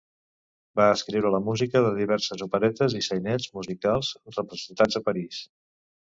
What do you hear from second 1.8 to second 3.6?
de diverses operetes i sainets